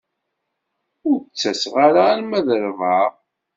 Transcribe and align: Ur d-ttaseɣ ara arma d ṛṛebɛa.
Ur 1.09 1.17
d-ttaseɣ 1.19 1.73
ara 1.85 2.01
arma 2.11 2.39
d 2.45 2.47
ṛṛebɛa. 2.59 3.03